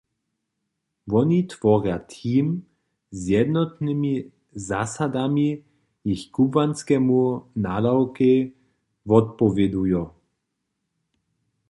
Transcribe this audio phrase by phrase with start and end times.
[1.11, 2.47] Woni tworja team
[3.11, 4.15] z jednotnymi
[4.67, 5.49] zasadami,
[6.07, 7.21] jich kubłanskemu
[7.65, 8.37] nadawkej
[9.09, 10.03] wotpowědujo.